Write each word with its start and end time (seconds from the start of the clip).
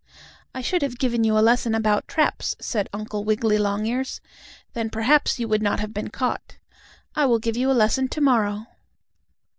"I 0.55 0.61
should 0.61 0.81
have 0.81 0.97
given 0.97 1.23
you 1.23 1.37
a 1.37 1.45
lesson 1.45 1.75
about 1.75 2.07
traps," 2.07 2.55
said 2.59 2.89
Uncle 2.91 3.23
Wiggily 3.23 3.59
Longears; 3.59 4.19
"then 4.73 4.89
perhaps 4.89 5.37
you 5.39 5.47
would 5.47 5.61
not 5.61 5.79
have 5.79 5.93
been 5.93 6.09
caught. 6.09 6.57
I 7.15 7.27
will 7.27 7.37
give 7.37 7.55
you 7.55 7.69
a 7.69 7.73
lesson 7.77 8.07
to 8.07 8.19
morrow." 8.21 8.65